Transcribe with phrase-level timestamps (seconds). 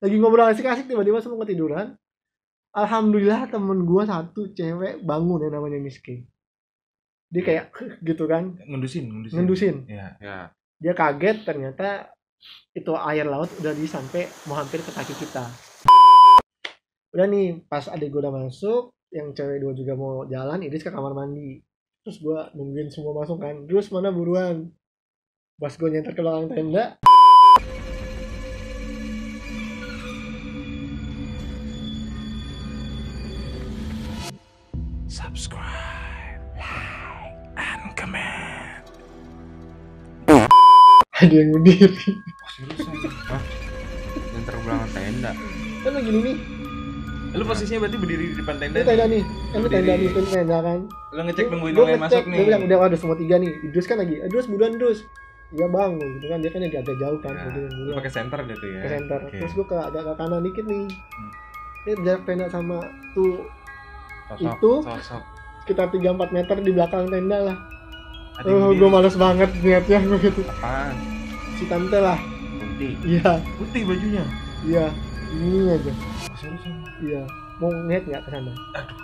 [0.00, 1.96] lagi ngobrol asik-asik tiba-tiba semua ketiduran.
[2.72, 6.24] Alhamdulillah temen gua satu cewek bangun ya namanya Miski
[7.30, 7.64] dia kayak
[8.08, 8.58] gitu kan.
[8.66, 9.34] Ngendusin ngendusin.
[9.38, 9.74] Ngendusin.
[9.86, 10.50] Ya ya.
[10.82, 12.10] Dia kaget ternyata
[12.74, 15.46] itu air laut udah di sampai mau hampir ke kaki kita.
[17.10, 20.90] Udah nih pas adik gue udah masuk yang cewek dua juga mau jalan Idris ke
[20.90, 21.62] kamar mandi.
[22.02, 23.66] Terus gue nungguin semua masuk kan.
[23.66, 24.70] Terus mana buruan?
[25.60, 26.96] Pas gue nyenter ke belakang tenda
[35.20, 38.80] subscribe like and comment
[41.20, 42.94] ada yang berdiri oh, seriusan
[43.28, 43.42] Hah?
[44.32, 45.32] yang terbelakang tenda
[45.84, 46.36] kan lagi nih
[47.30, 50.30] lu posisinya berarti berdiri di depan tenda ini tenda nih kan ini tenda nih ini
[50.32, 53.34] tenda kan lu ngecek nungguin orang yang masuk nih Dia bilang udah ada semua tiga
[53.42, 53.50] nih.
[53.66, 54.14] Idrus kan lagi.
[54.22, 55.02] Idrus buruan Idrus.
[55.50, 57.34] Iya bang, gitu kan dia kan agak agak jauh kan.
[57.34, 59.18] Lu buruan pakai center gitu ya ke center.
[59.26, 60.86] Terus gua ke agak ke kanan dikit nih.
[60.86, 61.30] Hmm.
[61.80, 62.78] Ini jarak tenda sama
[63.18, 63.42] tuh
[64.30, 65.22] sosok itu sosok
[65.66, 67.56] sekitar 3-4 meter di belakang tenda lah.
[68.46, 70.40] Oh, gue males banget niatnya gue gitu.
[70.48, 70.96] apaan
[71.60, 72.16] Si tante lah.
[72.60, 74.24] putih Iya, putih bajunya
[74.64, 74.88] iya.
[75.30, 75.92] Ini aja.
[75.92, 77.22] oh, Iya.
[77.60, 78.52] Mau ngeliat nggak ke sana?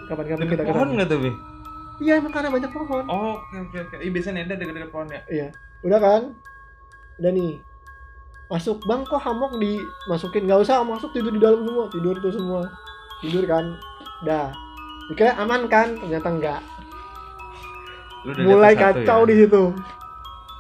[0.09, 0.95] Kapan-kapan kita ke pohon sana.
[0.97, 1.31] nggak tuh Bi?
[1.97, 3.05] Iya, emang karena banyak pohon.
[3.09, 3.97] Oh, oke oke oke.
[4.01, 5.21] Iya biasanya nenda dekat-dekat pohon ya.
[5.29, 5.49] Iya.
[5.85, 6.23] Udah kan?
[7.21, 7.53] Udah nih.
[8.47, 12.63] Masuk bang kok hamok dimasukin nggak usah masuk tidur di dalam semua tidur tuh semua
[13.19, 13.65] tidur kan
[14.23, 14.55] dah
[15.09, 15.95] dikira aman kan?
[15.97, 16.61] Ternyata enggak.
[18.25, 19.29] Lu udah mulai kacau ya?
[19.29, 19.63] di situ.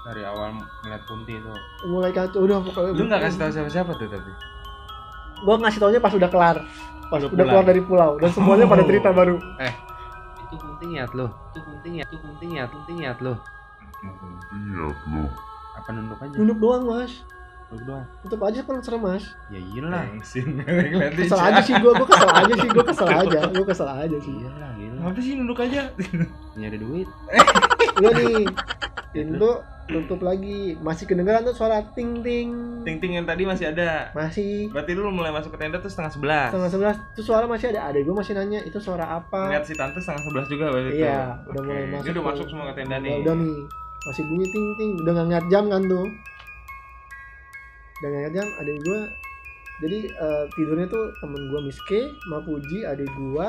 [0.07, 0.55] Dari awal
[0.87, 1.53] ngeliat punti itu.
[1.85, 4.33] Mulai kacau udah pokoknya Lu nggak kasih tahu siapa-siapa tuh tapi.
[5.37, 6.57] gua ngasih taunya pas udah kelar.
[7.07, 8.17] Pas Udah udah, keluar dari pulau.
[8.17, 8.89] Dan semuanya pada Oh.
[8.89, 9.37] cerita baru.
[10.47, 13.35] Itu punti nyat lo itu punti nyat itu punti nyat punti nyat lo
[15.77, 16.35] apa nunduk aja?
[16.39, 17.13] Nunduk doang mas
[17.75, 18.07] doang.
[18.23, 19.25] Tetep aja kan serem mas.
[19.51, 20.07] Ya iyalah.
[21.13, 23.39] Kesel aja sih gua gua kesel aja sih gua kesel aja.
[23.51, 24.35] Gua kesel aja sih.
[24.39, 25.83] Iyalah gila Apa sih nunduk aja?
[26.55, 27.09] nyari duit.
[27.99, 28.47] Udah nih.
[29.11, 29.51] Pintu
[29.87, 30.79] tutup lagi.
[30.79, 32.81] Masih kedengeran tuh suara ting ting.
[32.87, 34.15] Ting-ting yang tadi masih ada.
[34.15, 34.71] masih.
[34.71, 36.49] Berarti lu mulai masuk ke tenda tuh setengah sebelas.
[36.55, 36.97] setengah sebelas.
[37.15, 37.91] Tuh suara masih ada.
[37.91, 39.51] Adek gue masih nanya itu suara apa?
[39.51, 40.91] Ngeliat si tante setengah sebelas juga berarti.
[40.97, 42.25] Iya, udah mulai masuk udah tuh.
[42.31, 43.27] masuk semua ke tenda nih.
[43.27, 43.59] Udah nih.
[44.07, 44.91] Masih bunyi ting ting.
[45.03, 46.07] Udah nggak ngeliat jam kan tuh
[48.03, 49.01] ngeliat jam adek gue
[49.77, 53.47] jadi eh, tidurnya tuh temen gue Miske sama Puji adek gue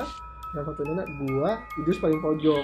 [0.51, 2.63] yang satu nenek gue Idus paling pojok.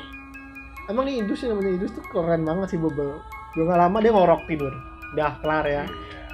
[0.85, 3.19] Emang nih Idus yang namanya Idus tuh keren banget sih bobel
[3.53, 4.73] Udah nggak lama dia ngorok tidur.
[5.13, 5.83] Udah kelar ya.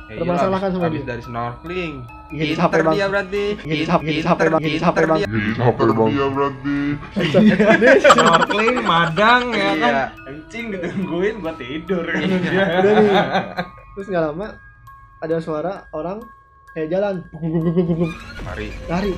[0.10, 1.10] Ya Bermasalah iyalah, kan sama habis dia.
[1.14, 1.94] dari snorkeling.
[2.30, 3.46] Iya, pinter capek dia berarti.
[3.62, 5.28] Iya, capek- iya, capek banget, iya, capek banget.
[5.30, 6.26] Iya,
[7.78, 9.94] Dia Snorkeling, madang ya kan.
[9.94, 10.04] Iya.
[10.26, 12.06] Kencing ditungguin gua tidur.
[12.10, 13.14] udah nih.
[13.94, 14.48] Terus nggak lama
[15.20, 16.24] ada suara orang
[16.72, 17.16] kayak jalan.
[18.46, 19.12] Mari lari.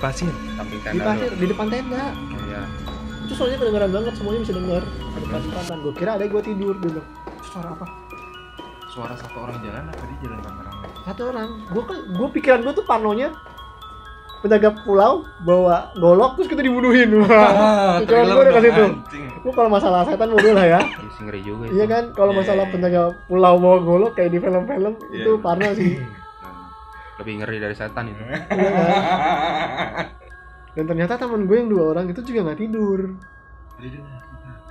[0.00, 0.30] Pasir.
[0.56, 2.04] samping di tenda pasir lo di depan tenda.
[2.12, 2.62] Oh, iya.
[3.24, 4.82] Itu soalnya kedengeran banget semuanya bisa denger.
[4.84, 7.00] Ada pas gue kira ada gue tidur "Itu
[7.52, 7.86] suara apa?
[8.92, 10.86] Suara satu orang jalan apa dia jalan rame-rame?
[11.04, 11.48] satu orang.
[11.68, 13.28] Gue kan gue pikiran gue tuh parnonya
[14.44, 19.24] penjaga pulau bawa golok terus kita dibunuhin wah pikiran gue udah kasih Anjing.
[19.40, 20.80] lu kalau masalah setan bodoh lah ya
[21.24, 22.72] ngeri juga itu iya kan kalau Iya, masalah iya.
[22.76, 25.40] penjaga pulau bawa golok kayak di film-film itu Iya.
[25.40, 25.96] parno sih
[27.24, 28.40] lebih ngeri dari setan itu Iya kan?
[30.74, 33.00] dan ternyata teman gue yang dua orang itu juga nggak tidur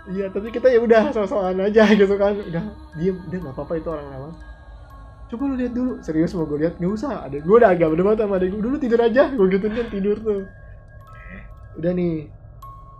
[0.03, 2.35] Iya, tapi kita ya udah sok-sokan aja gitu kan.
[2.35, 2.59] Udah
[3.00, 4.33] diem, udah nggak apa-apa itu orang lewat.
[5.33, 7.25] Coba lu lihat dulu, serius mau gue lihat nggak usah.
[7.25, 10.17] Ada gue udah agak berdebat sama adek gue dulu tidur aja, gue gituin kan tidur
[10.19, 10.45] tuh.
[11.73, 12.29] Udah nih,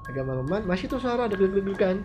[0.04, 2.02] agak malaman, masih tuh suara ada deg-degan.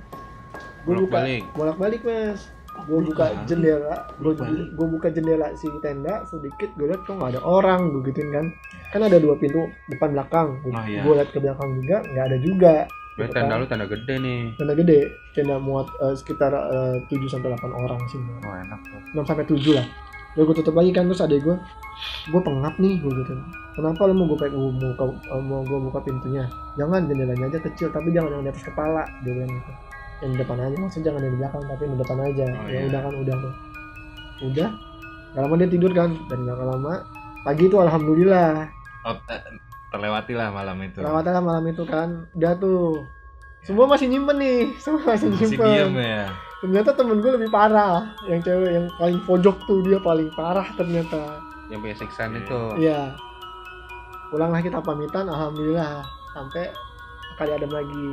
[0.85, 1.43] Gue buka, Bolak-balik.
[1.57, 2.53] bolak-balik mas.
[2.79, 7.91] Gue buka jendela, gue buka jendela si tenda sedikit, gue lihat kok nggak ada orang,
[7.91, 8.47] gue gituin kan.
[8.93, 9.59] Kan ada dua pintu
[9.89, 11.03] depan belakang, gue Oh, iya.
[11.03, 12.75] lihat ke belakang juga nggak ada juga.
[13.17, 13.59] Gitu tenda kan.
[13.59, 15.01] lu tenda gede nih tenda gede
[15.35, 18.15] tenda muat eh, sekitar eh, 7 sampai 8 orang sih
[18.47, 19.01] Oh enak tuh.
[19.11, 19.87] 6 sampai 7 lah
[20.39, 21.57] Udah gue tutup lagi kan terus adek gue
[22.31, 23.35] gue pengap nih gue gitu.
[23.75, 25.05] Kenapa lo mau gue pengen mau buka
[25.43, 26.47] mau gue buka pintunya?
[26.79, 29.73] Jangan jendelanya aja kecil tapi jangan yang di atas kepala dia bilang gitu.
[30.23, 32.47] Yang di depan aja maksudnya jangan yang di belakang tapi yang di depan aja.
[32.47, 32.87] Oh, ya iya.
[32.87, 33.35] udah kan udah.
[33.43, 34.69] Tuh udah.
[35.35, 36.93] Gak lama dia tidur kan dan gak lama
[37.43, 38.51] pagi itu alhamdulillah.
[39.11, 39.43] Oh, eh,
[39.91, 41.03] terlewati lah malam itu.
[41.03, 42.31] Perawatan malam itu kan.
[42.39, 43.03] Udah tuh
[43.69, 46.25] semua masih nyimpen nih semua masih Masih nyimpen diem ya.
[46.59, 51.37] ternyata temen gue lebih parah yang cewek yang paling pojok tuh dia paling parah ternyata
[51.69, 52.41] yang punya siksaan Iya.
[52.41, 53.01] itu iya
[54.29, 56.01] pulanglah kita pamitan alhamdulillah
[56.31, 56.73] sampai
[57.35, 58.09] kali adem lagi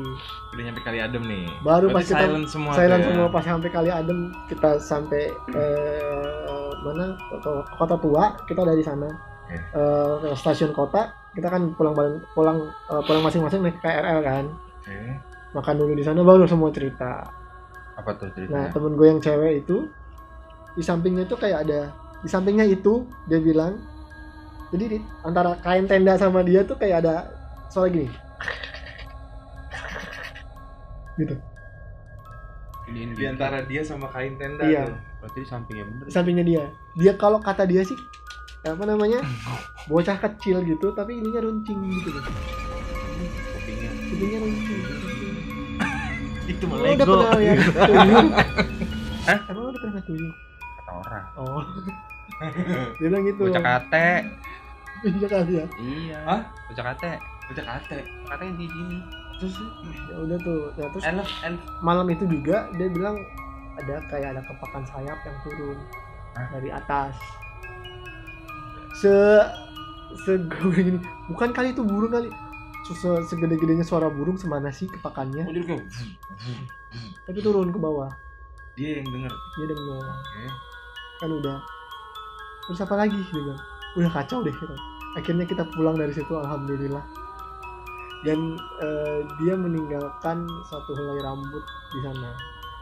[0.54, 1.50] Udah nyampe kali adem nih.
[1.60, 2.72] Baru Berarti pas kita- silent semua.
[2.72, 3.08] silent ya.
[3.10, 9.10] semua pas sampai kali adem kita sampai eh, mana kota, kota tua kita dari sana
[9.50, 11.98] eh, ke stasiun kota kita kan pulang
[12.32, 14.46] pulang eh, pulang masing-masing naik KRL kan
[14.78, 15.18] Oke.
[15.56, 17.24] Makan dulu di sana baru semua cerita
[17.96, 18.70] Apa tuh nah ceritanya?
[18.70, 19.88] temen gue yang cewek itu
[20.76, 23.80] di sampingnya tuh kayak ada di sampingnya itu dia bilang
[24.70, 27.32] jadi di, antara kain tenda sama dia tuh kayak ada
[27.70, 28.12] suara gini
[31.18, 31.36] gitu
[32.86, 34.86] Iniin Di antara dia sama kain tenda Iya.
[34.86, 35.00] tuh.
[35.18, 36.04] Berarti di sampingnya bener.
[36.06, 36.64] di sampingnya dia
[36.94, 37.98] dia kalau kata dia sih
[38.62, 39.22] apa namanya
[39.86, 42.24] bocah kecil gitu tapi ininya runcing gitu loh
[43.56, 43.90] Kupingnya.
[44.06, 44.82] kupingnya runcing
[46.56, 47.58] Itu Emang lu udah pernah lihat
[47.90, 48.28] tuyul?
[49.26, 49.40] Hah?
[49.52, 50.32] Emang udah pernah tuyul?
[50.80, 51.26] Kata orang.
[51.36, 51.64] Oh.
[52.98, 53.42] Dia bilang gitu.
[53.44, 54.08] Bocah kate.
[55.04, 55.66] Iya kali ya.
[55.78, 56.20] Iya.
[56.24, 56.42] Hah?
[56.72, 57.12] Bocah kate.
[57.52, 58.00] Bocah kate.
[58.04, 58.98] Kate yang di sini.
[59.36, 59.56] Terus
[60.08, 60.60] Ya udah tuh.
[60.74, 61.60] Nah, terus Elf, elf.
[61.84, 63.20] malam itu juga dia bilang
[63.76, 65.78] ada kayak ada kepakan sayap yang turun
[66.34, 66.48] Hah?
[66.56, 67.14] dari atas.
[68.96, 69.12] Se
[70.24, 70.32] se
[70.80, 71.00] gini.
[71.28, 72.32] Bukan kali itu burung kali.
[72.88, 72.94] Se
[73.26, 75.42] segede-gedenya suara burung semana sih kepakannya.
[75.42, 75.86] Oh, jadi kayak
[77.26, 78.14] Tapi turun ke bawah.
[78.74, 79.32] dia yang denger.
[79.32, 80.04] Dia dengar.
[80.06, 80.44] Oke.
[81.16, 81.58] kan udah
[82.62, 83.56] terus apa lagi bilang
[83.96, 84.76] udah kacau deh gitu.
[85.14, 87.00] akhirnya kita pulang dari situ alhamdulillah
[88.22, 88.36] dan
[88.82, 92.36] eh, dia meninggalkan satu helai rambut di sana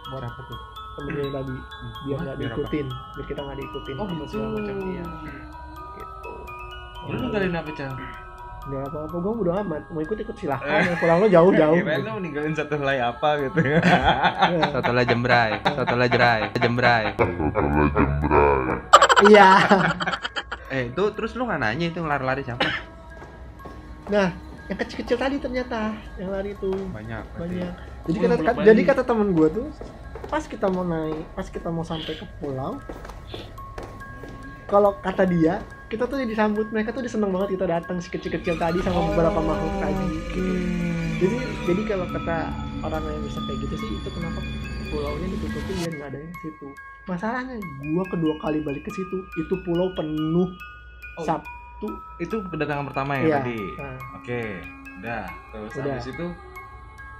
[0.09, 0.59] buat Apa tuh?
[0.95, 1.53] temennya yang tadi
[2.01, 2.57] biar nggak Biar apa?
[2.57, 4.17] diikutin biar kita nggak diikutin Oh, gitu.
[4.17, 5.05] macam iya
[5.93, 6.33] gitu
[7.03, 7.93] Lu ninggalin apa, Cang?
[8.63, 11.75] Nggak apa apa gue udah amat mau ikut ikut silahkan yang pulang lo jauh jauh
[11.75, 13.59] Kirain lu ninggalin satu helai apa gitu.
[14.73, 17.05] Setelah jembrai, setelah jerai, jembrai.
[19.25, 19.49] iya
[20.69, 22.65] Eh, itu terus lu nggak nanya itu lari-lari siapa?
[24.03, 24.31] nah
[24.65, 27.23] yang kecil-kecil tadi ternyata yang lari itu Banyak.
[27.29, 27.55] berarti.
[27.55, 27.73] banyak
[28.03, 28.65] jadi kata balik.
[28.65, 29.67] jadi kata temen gue tuh
[30.25, 32.79] pas kita mau naik pas kita mau sampai ke pulau
[34.65, 35.59] kalau kata dia
[35.93, 39.39] kita tuh disambut mereka tuh dia seneng banget kita datang si kecil-kecil tadi sama beberapa
[39.39, 40.41] makhluk tadi gitu.
[41.19, 42.37] jadi jadi kalau kata
[42.81, 44.39] orang yang bisa kayak gitu sih itu kenapa
[44.89, 46.67] pulaunya ditutupin biar nggak ada yang situ
[47.03, 47.55] masalahnya
[47.85, 50.49] gua kedua kali balik ke situ itu pulau penuh
[51.13, 51.21] Oh.
[51.21, 51.87] sabtu
[52.17, 53.35] Itu kedatangan pertama ya Iya.
[53.37, 53.59] tadi.
[53.75, 54.41] Nah, Oke.
[54.97, 55.23] Udah.
[55.51, 55.93] Terus Udah.
[55.93, 56.25] habis itu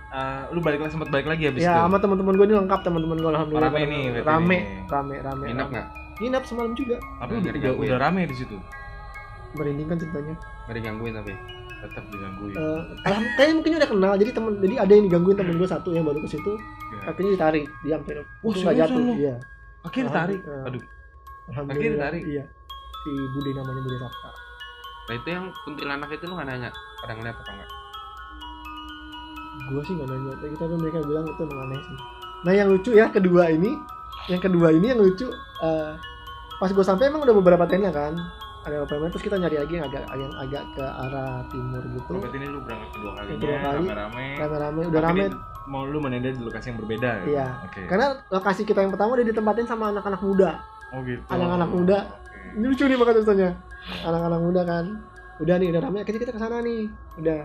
[0.10, 1.78] eh, lu balik lagi sempat balik lagi habis ya itu.
[1.80, 5.74] sama teman-teman gue ini lengkap teman-teman gue alhamdulillah Rame nih rame rame rame Nginep rame.
[5.74, 5.88] nggak?
[6.24, 7.88] Nginap semalam juga Tapi Nggak udah, digangguin.
[7.88, 8.58] udah rame di situ.
[9.54, 10.36] merinding kan ceritanya
[10.66, 11.34] Nggak digangguin tapi.
[11.84, 12.56] Tetap digangguin.
[12.56, 15.90] Eh, alham kayaknya mungkin udah kenal jadi temen jadi ada yang digangguin temen gue satu
[15.92, 16.52] yang baru ke situ
[16.90, 17.02] Iya.
[17.06, 19.14] kakinya ditarik diam sampai Wah, itu nggak jatuh lu?
[19.16, 19.36] iya
[19.84, 20.40] Akhirnya tarik.
[20.40, 20.70] Alhamdulillah.
[20.70, 20.84] Aduh.
[21.46, 22.24] alhamdulillah ditarik?
[22.24, 22.44] iya
[22.96, 24.30] si Bude namanya Bude Sabta
[25.04, 27.70] Nah itu yang kuntilanak itu lu nggak nanya pada ngeliat apa enggak?
[29.64, 31.98] gue sih nggak nanya tapi tapi mereka bilang itu emang aneh sih
[32.44, 33.72] nah yang lucu ya kedua ini
[34.28, 35.28] yang kedua ini yang lucu
[35.62, 35.92] eh,
[36.56, 38.14] pas gue sampai emang udah beberapa tenda kan
[38.64, 42.18] ada beberapa terus kita nyari lagi yang agak yang agak ke arah timur gitu Oh,
[42.18, 43.78] berarti ini lu berangkat kedua kalinya, Kedua kali.
[43.84, 44.26] rame-rame.
[44.38, 45.26] rame-rame udah Tapi rame
[45.64, 47.24] Mau lu menenda di lokasi yang berbeda ya?
[47.26, 47.48] Iya.
[47.64, 47.82] Oke.
[47.86, 50.60] karena lokasi kita yang pertama udah ditempatin sama anak-anak muda
[50.92, 51.24] Oh gitu.
[51.28, 51.98] anak-anak muda.
[52.06, 52.54] Oke.
[52.54, 53.50] ini lucu nih makanya ceritanya
[54.02, 54.86] anak-anak muda kan
[55.36, 56.82] udah nih udah rame akhirnya kita ke sana nih
[57.18, 57.40] udah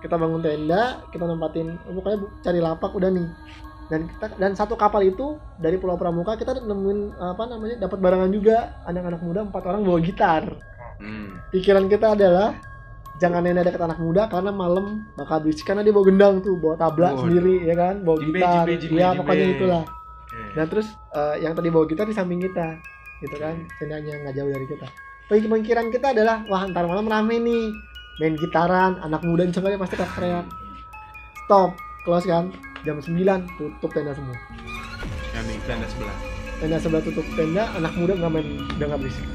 [0.00, 3.28] kita bangun tenda kita nempatin pokoknya bu- cari lapak udah nih
[3.92, 8.30] dan kita dan satu kapal itu dari Pulau Pramuka kita nemuin apa namanya dapat barangan
[8.32, 8.80] juga.
[8.88, 10.44] Anak-anak muda empat orang bawa gitar.
[10.94, 11.42] Hmm.
[11.50, 12.54] pikiran kita adalah
[13.18, 16.74] jangan nenek deket anak muda karena malam bakal berisik karena dia bawa gendang tuh bawa
[16.78, 17.20] tabla Waduh.
[17.26, 17.94] sendiri ya kan?
[18.06, 18.64] Bawa Jimbe, gitar.
[18.66, 19.18] jimbe, jimbe, ya jimbe.
[19.22, 19.82] pokoknya itulah.
[19.84, 20.42] Oke.
[20.54, 22.68] Nah terus eh, yang tadi bawa gitar di samping kita,
[23.22, 24.86] gitu kan, tendanya nggak jauh dari kita.
[25.30, 27.64] Pemikiran kita adalah wah ntar malam rame nih,
[28.22, 30.46] main gitaran, anak muda misalnya pasti teriak
[31.44, 31.76] Stop,
[32.08, 32.48] close kan,
[32.84, 33.16] jam 9
[33.56, 34.36] tutup tenda semua.
[35.32, 36.16] Yang di tenda sebelah.
[36.56, 39.26] Tenda sebelah tutup tenda, anak muda nggak main, udah nggak berisik.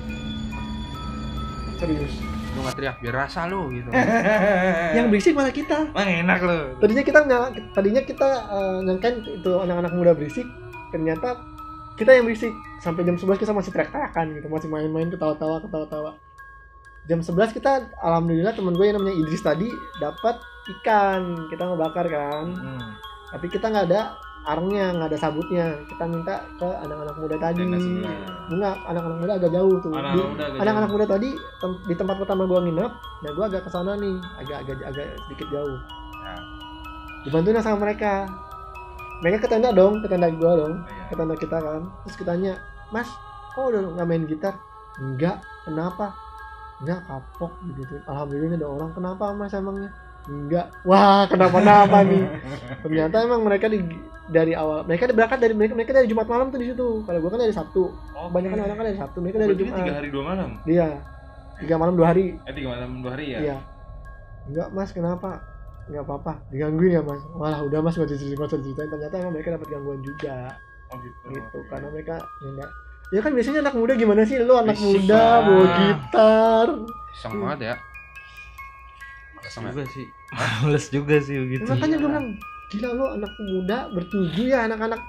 [1.76, 2.14] Serius.
[2.52, 3.88] Lu nggak teriak biar rasa lu gitu.
[4.98, 5.90] Yang berisik malah kita.
[5.90, 6.60] Wah enak lu.
[6.78, 8.30] Tadinya kita nyala- tadinya kita
[8.82, 10.48] nyangkain itu anak-anak muda berisik,
[10.90, 11.40] ternyata
[11.96, 16.16] kita yang berisik sampai jam 11 kita masih teriak-teriakan gitu masih main-main ketawa-tawa ketawa-tawa
[17.06, 19.68] jam 11 kita alhamdulillah temen gue yang namanya Idris tadi
[20.00, 20.40] dapat
[20.72, 22.96] ikan kita ngebakar kan Hmm.
[23.30, 24.02] Tapi kita nggak ada
[24.40, 25.66] arngnya nggak ada sabutnya.
[25.86, 27.62] Kita minta ke anak-anak muda tadi.
[28.50, 29.92] Enggak anak-anak muda agak jauh tuh.
[29.92, 33.70] Anak-anak muda anak-anak muda tadi tem- di tempat pertama gua nginep nah gua agak ke
[33.70, 34.16] sana nih.
[34.40, 35.78] Agak agak agak sedikit jauh.
[36.20, 36.36] Ya.
[37.20, 38.26] dibantuin sama mereka.
[39.20, 41.04] Mereka ke tenda dong ke tenda gua dong Iya.
[41.12, 41.82] ke tenda kita kan.
[42.08, 42.54] Terus kita tanya
[42.90, 43.10] mas
[43.52, 44.56] kok udah nggak main gitar?
[44.98, 45.44] Enggak.
[45.68, 46.16] Kenapa?
[46.80, 48.00] Enggak kapok gitu.
[48.08, 48.90] Alhamdulillah ada orang.
[48.96, 49.92] Kenapa mas emangnya
[50.30, 52.24] enggak wah kenapa-napa nih.
[52.86, 53.82] Ternyata emang mereka di
[54.30, 57.02] dari awal mereka berangkat dari mereka mereka dari Jumat malam tuh di situ.
[57.04, 57.84] Kalau gua kan dari Sabtu.
[57.90, 58.30] Oke.
[58.30, 59.78] kebanyakan orang kan dari Sabtu mereka dari Jumat.
[59.82, 60.50] tiga hari dua malam.
[60.70, 60.90] Iya.
[61.60, 62.26] tiga malam dua hari.
[62.46, 63.40] Eh tiga malam dua hari ya?
[63.42, 63.58] iya.
[64.46, 65.42] Enggak mas kenapa?
[65.90, 66.34] Enggak apa-apa.
[66.54, 67.22] Digangguin ya mas.
[67.34, 70.38] Malah udah mas nggak cerita nggak diceritain ternyata emang mereka dapat gangguan juga.
[70.90, 71.38] Oh gitu.
[71.38, 72.72] gitu karena mereka ya enggak
[73.10, 74.38] ya kan biasanya anak muda gimana sih?
[74.38, 76.68] Lu anak Berisik muda bawa gitar.
[77.18, 77.76] Iseng banget ya.
[79.52, 79.74] Males ya?
[79.74, 80.06] juga sih.
[80.62, 81.64] Males juga sih Ya, begitu.
[81.66, 82.28] makanya gue bilang
[82.70, 85.02] gila lu anak muda bertujuh ya anak-anak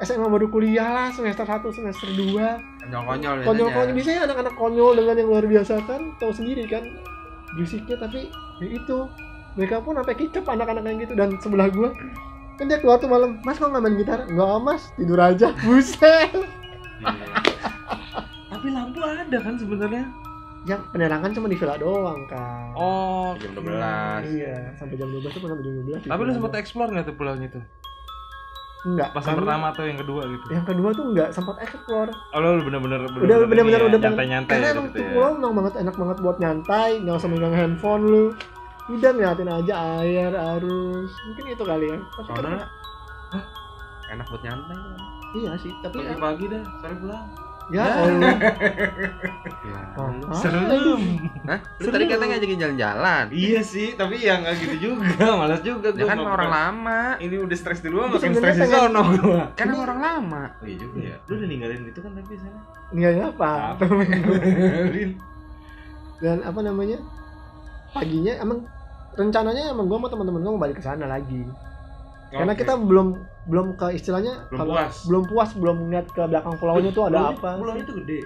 [0.00, 2.34] SMA baru kuliah lah semester 1 semester 2
[2.82, 3.44] Konyol-konyol ya.
[3.44, 6.82] konyol-konyol biasanya anak-anak konyol dengan yang luar biasa kan tahu sendiri kan
[7.52, 8.98] berisiknya tapi ya itu
[9.52, 11.92] mereka pun sampai kicep anak-anak yang gitu dan sebelah gua
[12.54, 16.32] kan dia keluar tuh malam mas kok nggak main gitar nggak mas tidur aja buset
[18.48, 20.06] Tapi lampu ada kan sebenarnya.
[20.62, 24.30] Yang penerangan cuma di villa doang kan Oh, Jam 12.
[24.32, 27.14] iya sampai jam 12 tuh sampai jam 12 di Tapi lu sempat explore nggak tuh
[27.14, 27.64] pulaunya tuh?
[28.84, 30.46] enggak Pas yang pertama atau yang kedua gitu?
[30.50, 34.66] yang kedua tuh enggak sempat explore Oh, lu bener-bener udah bener-bener udah pengen- nyantai-nyantai karena
[34.66, 35.06] gitu emang tuh ya.
[35.08, 38.24] pulau emang banget enak banget buat nyantai nggak usah megang handphone lu
[38.88, 42.66] udah ngeliatin aja air arus mungkin itu kali ya Soalnya karena-
[44.12, 44.78] enak buat nyantai.
[45.32, 47.26] iya sih tapi ya, Pagi-pagi dah, sore pulang.
[47.70, 48.34] Ya Allah
[49.62, 49.78] Ya.
[50.34, 51.02] Serem.
[51.46, 51.58] Hah?
[51.78, 53.24] Lu tadi katanya ngajakin jalan-jalan.
[53.30, 57.00] Iya sih, tapi ya nggak gitu juga, malas juga Ya gua kan mau orang lama.
[57.20, 59.42] Ini udah stres dulu, Itu makin stres di sono gua.
[59.54, 60.42] Kan orang lama.
[60.58, 61.16] Oh iya juga ya.
[61.28, 62.58] Lu udah ninggalin itu kan tapi sana.
[62.92, 65.10] nggak apa Ninggalin.
[66.20, 66.98] dan apa namanya
[67.90, 68.58] paginya emang
[69.16, 71.42] rencananya emang gua sama teman-teman gua mau balik ke sana lagi
[72.30, 74.94] karena kita belum belum ke istilahnya Belum kalau- puas.
[75.04, 78.20] belum puas belum ngeliat ke belakang pulaunya tuh ada Pulau- apa Pulau itu gede.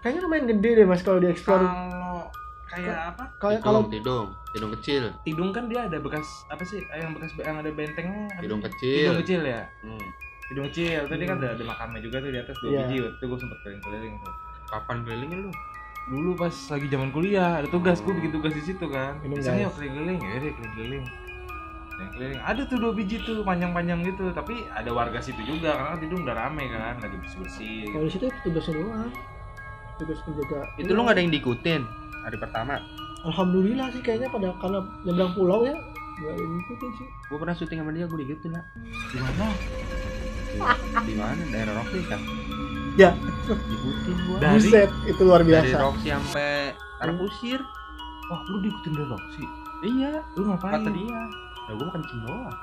[0.00, 2.24] kayaknya lumayan gede deh mas kalau di explore Kalau
[2.66, 3.24] kayak apa?
[3.38, 5.02] kayak kalau Tidung, tidung, kecil.
[5.22, 6.80] Tidung kan dia ada bekas apa sih?
[6.90, 8.26] Yang bekas yang ada bentengnya.
[8.36, 8.66] Tidung sih?
[8.66, 8.96] kecil.
[9.02, 9.60] Tidung kecil ya.
[9.80, 10.06] Hmm.
[10.46, 11.00] Tidung kecil.
[11.06, 12.80] Tadi kan ada, ada makamnya juga tuh di atas dua Iya.
[12.82, 12.96] biji.
[13.02, 14.34] Waktu itu gue sempet keliling-keliling tuh.
[14.66, 15.50] Kapan kelilingnya lu?
[16.06, 19.18] Dulu pas lagi zaman kuliah ada tugas, gue bikin tugas di situ kan.
[19.22, 20.52] Misalnya yuk keliling-keliling, ya udah
[21.96, 22.38] keliling-keliling.
[22.38, 22.40] Keliling-keliling.
[22.42, 26.20] Ada tuh dua biji tuh panjang-panjang gitu, tapi ada warga situ juga karena kan Tidung
[26.22, 27.88] udah rame kan, lagi bersih-bersih.
[27.90, 29.10] kalau di situ tugasnya doang
[29.96, 31.82] tugas penjaga Itu lu nggak ada yang diikutin
[32.20, 32.74] hari pertama.
[33.24, 37.54] alhamdulillah sih kayaknya pada karena nyebrang pulau ya nggak ada yang ngikutin sih Gue pernah
[37.54, 38.64] syuting sama dia, gue diikutin lah.
[39.08, 39.46] Di mana?
[41.02, 41.42] Di mana?
[41.48, 42.20] Daerah Rocky kan?
[42.94, 43.10] Ya.
[43.46, 44.36] Diikutin gua.
[44.38, 47.60] Dari- buset itu luar Dari biasa Rocky sampai Tanah Kusir.
[48.26, 49.44] Wah, lu diikutin dari Roxy.
[49.82, 50.72] Iya, Lu ngapain?
[50.76, 51.20] kata dia.
[51.66, 52.54] Ya gue kencing doang.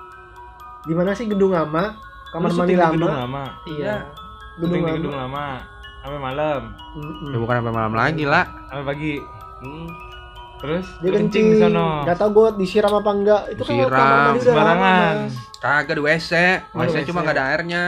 [0.83, 1.95] di mana sih gedung lama
[2.29, 3.43] kamar Lu mandi lama Gedung lama.
[3.65, 3.95] iya
[4.53, 5.45] Gedung gedung di lama gedung lama.
[5.97, 6.61] Sampai malam,
[6.93, 7.31] Mm-mm.
[7.31, 8.43] Ya bukan sampai malam lagi lah.
[8.67, 9.13] sampai pagi.
[9.59, 9.87] Hmm.
[10.59, 12.03] Terus dia kencing di sono.
[12.03, 15.15] nggak tahu gue disiram apa enggak itu kan Disiram, kamar mandi udah lama sembarangan.
[15.57, 16.31] Kagak di WC.
[16.69, 17.83] Oh, WC cuma nggak ada airnya.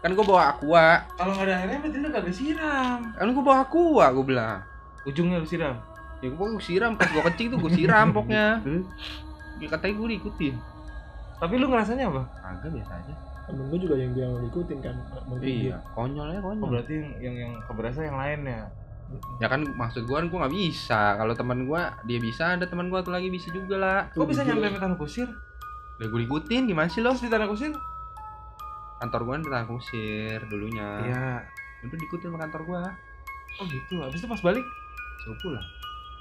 [0.00, 0.86] Kan gue bawa aqua.
[1.14, 2.98] Kalau nggak ada airnya berarti lu kagak siram.
[3.10, 4.58] Kan gue bawa aqua, gue bilang.
[5.04, 5.76] Ujungnya lu siram.
[6.20, 8.64] Ya gue siram pas gue kencing tuh gue siram pokoknya.
[9.58, 10.54] Ya, katanya gue diikutin.
[11.36, 12.22] Tapi lu ngerasanya apa?
[12.36, 13.14] Kagak biasa aja.
[13.44, 14.96] temen gue juga yang bilang ngikutin kan
[15.28, 16.64] mungkin Iya, konyol ya Oh, konyol.
[16.64, 18.72] berarti yang yang, yang keberasa yang lainnya.
[19.36, 21.20] Ya kan maksud gue kan gue nggak bisa.
[21.20, 23.98] Kalau teman gue dia bisa, ada teman gue tuh lagi bisa juga lah.
[24.10, 25.28] Kok bisa nyampe ke Tanah Kusir?
[26.00, 27.12] Ya gue ikutin gimana sih lo?
[27.12, 27.76] Di Tanah Kusir?
[28.96, 30.88] Kantor gue di Tanah Kusir dulunya.
[31.04, 31.28] Iya.
[31.84, 32.82] Itu diikutin sama kantor gue.
[33.60, 33.94] Oh gitu.
[34.00, 34.64] Habis itu pas balik
[35.20, 35.66] Suruh pulang.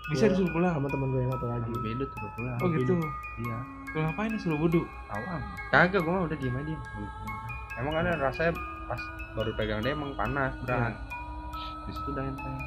[0.05, 0.31] Bisa Iya.
[0.33, 0.73] disuruh pulang.
[0.73, 2.57] sama temen gue yang satu lagi beda tuh pulang.
[2.59, 2.93] Oh gitu.
[3.39, 3.57] Iya.
[3.87, 4.81] Lu ngapain suruh wudhu?
[5.07, 5.41] Awam.
[5.69, 6.75] Kagak gue mah udah diem aja.
[7.75, 8.51] Emang ada rasanya
[8.85, 8.99] pas
[9.33, 10.93] baru pegang dia emang panas berat.
[11.85, 12.57] Di situ udah enteng.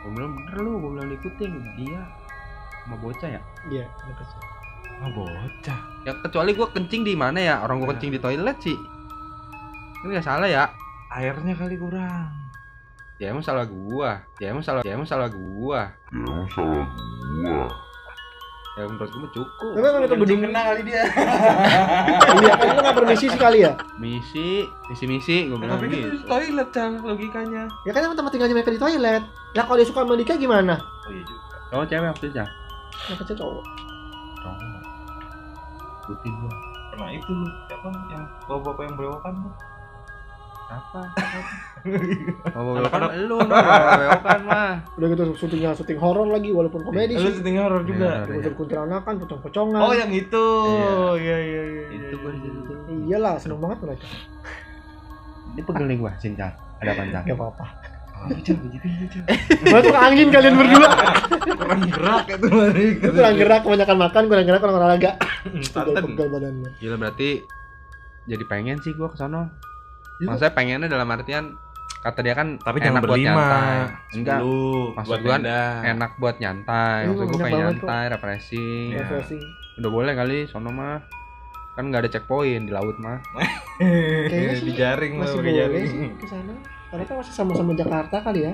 [0.00, 1.52] Gue bilang bener lu, gue bilang diikutin.
[1.76, 2.02] Iya.
[2.80, 3.40] Sama bocah ya?
[3.66, 4.40] iya kecil.
[4.96, 5.80] Ah bocah.
[6.02, 7.54] Ya kecuali gue kencing di mana ya?
[7.60, 7.92] Orang gue Ya.
[7.92, 8.78] kencing di toilet sih.
[9.98, 10.64] Ini nggak salah ya?
[11.10, 12.30] Airnya kali kurang.
[13.16, 14.20] Ya emang salah gua.
[14.36, 14.84] Ya emang salah.
[14.84, 15.88] Ya emang salah gua.
[18.76, 19.70] Ya menurut gua mah cukup.
[19.72, 21.02] tapi emang itu gedung kena kali dia.
[22.44, 26.20] iya kan lu nggak permisi sekali ya Misi, misi misi gua bilang Tapi kan di
[26.28, 27.64] toilet cang logikanya.
[27.88, 29.22] ya kan emang tempat tinggalnya mereka di toilet
[29.56, 31.56] ya kalau dia suka sama Dika gimana Oh iya juga.
[31.72, 32.46] Cowok cewek waktu itu ya?
[33.16, 33.64] kecil cowok
[34.44, 34.60] Cowok.
[36.04, 36.52] Ikutin gua.
[36.92, 39.52] Pernah itu lu siapa yang bawa bapak yang berewokan tuh?
[40.66, 41.00] Apa?
[42.58, 43.38] Oh, bewokan lu.
[43.38, 44.82] Bewokan mah.
[44.98, 48.26] udah gitu syutingnya syuting horor lagi walaupun komedi Lu sih syuting horor juga.
[48.26, 50.46] Iya, unsur kuntilaнаkan pocong-pocongan Oh yang itu.
[51.22, 51.84] Iya iya iya.
[51.94, 52.72] Itu gua di situ.
[53.06, 54.06] iyalah seneng banget mereka
[55.54, 56.46] Ini pegel nih gua, cinta.
[56.82, 57.20] Ada apa, Cinta?
[57.24, 57.66] gak apa-apa
[58.16, 59.20] Oh, Cang, begitu gitu,
[59.68, 60.88] masuk angin kalian berdua
[61.52, 65.10] Kurang gerak itu hari Lu kurang gerak kebanyakan makan kurang gerak kurang olahraga
[66.00, 67.44] pegel badannya Gila berarti
[68.26, 69.52] jadi pengen sih gua ke sono.
[70.16, 70.26] Ya.
[70.32, 71.44] Maksudnya pengennya dalam artian
[72.00, 73.34] kata dia kan Tapi enak jangan buat berlima.
[73.34, 73.76] nyantai.
[74.14, 74.38] enggak.
[74.94, 75.36] maksud buat gua
[75.82, 76.98] enak buat nyantai.
[77.02, 78.86] Iya, maksud gue enak pengen nyantai refreshing.
[78.94, 79.00] Iya.
[79.02, 79.42] refreshing.
[79.76, 80.96] Udah boleh kali sono mah.
[81.74, 83.18] Kan nggak ada checkpoint di laut mah.
[84.30, 85.84] Kayaknya sih di jaring masih boleh jaring.
[85.84, 86.54] sih ke sana.
[86.86, 88.52] Karena kan masih sama-sama Jakarta kali ya.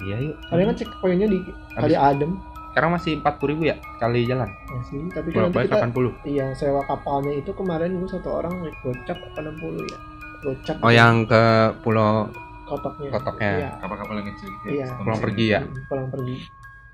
[0.00, 0.36] Iya yuk.
[0.48, 1.38] Kalian kan cek poinnya di
[1.74, 2.40] kali Adem.
[2.72, 4.48] Sekarang masih empat puluh ribu ya kali jalan?
[4.48, 6.12] Ya sih tapi kan nanti balik kita delapan puluh?
[6.28, 9.98] iya sewa kapalnya itu kemarin gue satu orang naik gocap apa 60 ya
[10.38, 11.42] gocap oh yang ke
[11.80, 12.26] pulau
[12.64, 13.50] kotoknya Kotoknya.
[13.54, 14.64] iya Kapal-kapal yang kecil gitu.
[14.72, 14.86] Iya.
[14.86, 15.60] Setengah Pulang pergi ya?
[15.86, 16.36] Pulang pergi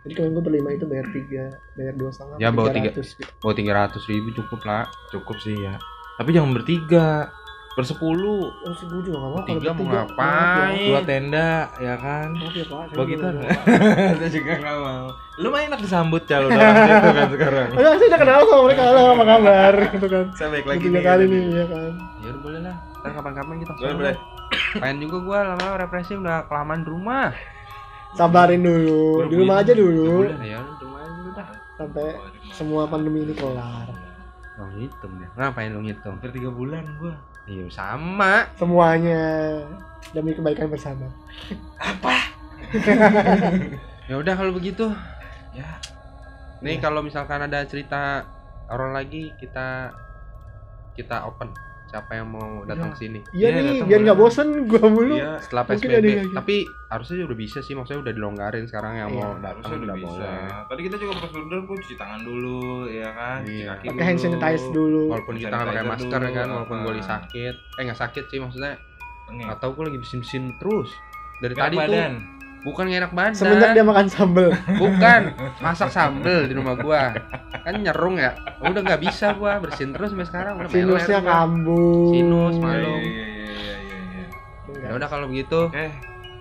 [0.03, 2.91] jadi kalau gue berlima itu bayar tiga bayar dua setengah Ya, bawa tiga.
[2.91, 3.31] 300 gitu.
[3.39, 5.79] oh tiga ratus ribu cukup lah Cukup sih ya.
[6.15, 7.31] Tapi jangan bertiga.
[7.73, 8.53] Bersepuluh.
[8.53, 9.95] oh sih gue juga gak mau Tiga mau bertiga.
[10.05, 10.77] ngapain?
[10.85, 12.29] Dua tenda, ya kan?
[12.31, 13.25] maaf ya pak saya Bagi kita.
[13.25, 14.13] nggak mau.
[14.13, 15.05] Kita juga nggak mau.
[15.33, 17.69] Lu mah enak disambut udah orang situ kan sekarang.
[17.73, 20.93] Aduh, saya udah kenal sama mereka halo apa kabar gitu kan Saya baik lagi tiga
[20.93, 21.05] nih.
[21.07, 23.99] kali nih ya kan ya boleh lah ntar kapan-kapan kita Boleh, ke sana.
[23.99, 24.17] boleh.
[24.79, 27.29] pengen juga gua lama-lama refreshing udah kelamaan di rumah.
[28.13, 30.29] Sabarin dulu di rumah aja dulu.
[30.39, 31.49] ya di rumah aja dulu dah.
[31.75, 32.07] Sampai
[32.53, 33.89] semua pandemi ini kelar.
[34.61, 36.15] Oh ngitung dia ngapain lu ngitung?
[36.21, 37.17] Hampir tiga bulan gua.
[37.45, 38.47] iya sama.
[38.55, 39.25] Semuanya
[40.15, 41.11] demi kebaikan bersama.
[44.11, 44.91] Ya udah kalau begitu.
[45.53, 45.69] Ya.
[46.63, 48.23] nih kalau misalkan ada cerita
[48.71, 49.91] orang lagi kita
[50.95, 51.51] kita open
[51.85, 55.37] siapa yang mau datang sini iya Iya, nih datang biar nggak bosen gua mulu Iya.
[55.39, 59.45] setelah PSBB tapi harusnya udah bisa sih maksudnya udah dilonggarin sekarang yang Iya, mau Harusnya
[59.45, 60.25] datang udah udah bisa.
[60.25, 63.39] boleh Tadi kita juga pas order gua cuci tangan dulu, ya kan?
[63.43, 63.67] Cuci Iya.
[63.69, 64.25] kaki pakai hand dulu.
[64.27, 66.93] sanitize dulu walaupun kita nggak pakai Sanitizer masker dulu, kan walaupun gue apa.
[66.93, 68.73] lagi sakit eh nggak sakit sih maksudnya
[69.59, 70.91] tahu gue lagi bersin-bersin terus
[71.39, 72.13] dari Enak tadi badan.
[72.13, 73.35] tuh bukan enak badan.
[73.35, 74.49] Semenjak dia makan sambel.
[74.79, 75.21] Bukan
[75.59, 77.15] masak sambel di rumah gua.
[77.63, 78.35] Kan nyerung ya.
[78.63, 80.55] Udah nggak bisa gua bersin terus sampai sekarang.
[80.63, 82.15] Udah sinusnya kambuh.
[82.15, 82.97] Sinus, malu.
[83.03, 83.99] iya, iya, iya, iya,
[84.79, 84.89] iya.
[84.89, 85.91] ya udah kalau begitu Oke,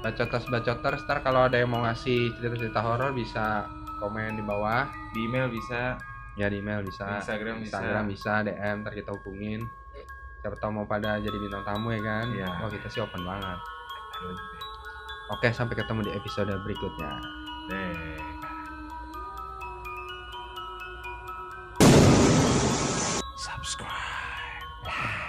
[0.01, 3.65] bacoters bacoters ntar kalau ada yang mau ngasih cerita-cerita horor bisa
[3.97, 4.85] komen di bawah.
[5.13, 5.97] Di email bisa,
[6.37, 7.05] ya di email bisa.
[7.05, 7.77] Di Instagram bisa.
[7.77, 9.61] Instagram bisa DM ntar kita hubungin.
[10.41, 12.25] Siapa tahu mau pada jadi bintang tamu ya kan?
[12.33, 12.49] Iya.
[12.65, 13.61] wah kita sih open banget
[15.31, 17.23] Oke, sampai ketemu di episode berikutnya.
[23.39, 25.20] Subscribe.